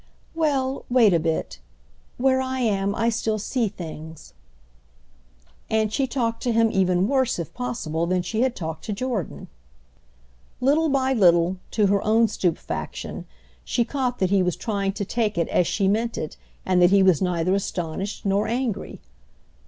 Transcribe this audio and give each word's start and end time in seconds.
"Well, 0.33 0.83
wait 0.89 1.13
a 1.13 1.19
bit. 1.19 1.59
Where 2.17 2.41
I 2.41 2.59
am 2.61 2.95
I 2.95 3.09
still 3.09 3.37
see 3.37 3.67
things." 3.67 4.33
And 5.69 5.93
she 5.93 6.07
talked 6.07 6.41
to 6.41 6.51
him 6.51 6.71
even 6.71 7.07
worse, 7.07 7.37
if 7.37 7.53
possible, 7.53 8.07
than 8.07 8.23
she 8.23 8.41
had 8.41 8.55
talked 8.55 8.83
to 8.85 8.93
Jordan. 8.93 9.47
Little 10.59 10.89
by 10.89 11.13
little, 11.13 11.57
to 11.77 11.85
her 11.85 12.03
own 12.03 12.27
stupefaction, 12.27 13.27
she 13.63 13.85
caught 13.85 14.17
that 14.17 14.31
he 14.31 14.41
was 14.41 14.55
trying 14.55 14.93
to 14.93 15.05
take 15.05 15.37
it 15.37 15.47
as 15.49 15.67
she 15.67 15.87
meant 15.87 16.17
it 16.17 16.35
and 16.65 16.81
that 16.81 16.89
he 16.89 17.03
was 17.03 17.21
neither 17.21 17.53
astonished 17.53 18.25
nor 18.25 18.47
angry. 18.47 19.01